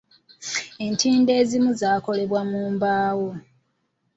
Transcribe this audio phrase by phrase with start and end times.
[0.85, 3.29] Entindo ezimu zaakolebwa mu mbaawo.